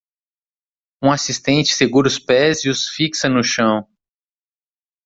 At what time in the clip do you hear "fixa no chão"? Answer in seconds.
2.87-3.87